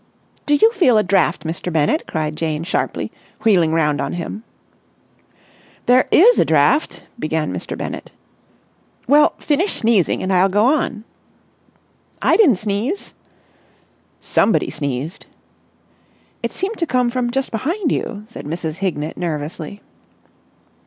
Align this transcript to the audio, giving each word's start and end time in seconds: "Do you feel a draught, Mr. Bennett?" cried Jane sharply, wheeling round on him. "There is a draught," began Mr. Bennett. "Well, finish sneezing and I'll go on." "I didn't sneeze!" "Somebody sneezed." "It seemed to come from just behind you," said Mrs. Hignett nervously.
"Do 0.47 0.55
you 0.55 0.71
feel 0.71 0.97
a 0.97 1.03
draught, 1.03 1.43
Mr. 1.43 1.71
Bennett?" 1.71 2.07
cried 2.07 2.35
Jane 2.35 2.63
sharply, 2.63 3.11
wheeling 3.43 3.71
round 3.71 4.01
on 4.01 4.13
him. 4.13 4.43
"There 5.85 6.07
is 6.09 6.39
a 6.39 6.43
draught," 6.45 7.03
began 7.19 7.53
Mr. 7.53 7.77
Bennett. 7.77 8.11
"Well, 9.07 9.33
finish 9.37 9.73
sneezing 9.73 10.23
and 10.23 10.33
I'll 10.33 10.49
go 10.49 10.65
on." 10.65 11.03
"I 12.19 12.35
didn't 12.35 12.55
sneeze!" 12.55 13.13
"Somebody 14.19 14.71
sneezed." 14.71 15.27
"It 16.41 16.51
seemed 16.51 16.79
to 16.79 16.87
come 16.87 17.11
from 17.11 17.29
just 17.29 17.51
behind 17.51 17.91
you," 17.91 18.23
said 18.27 18.45
Mrs. 18.45 18.77
Hignett 18.77 19.17
nervously. 19.17 19.83